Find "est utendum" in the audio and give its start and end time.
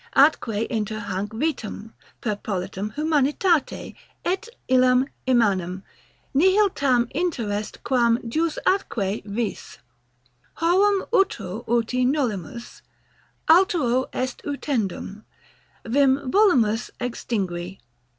14.11-15.23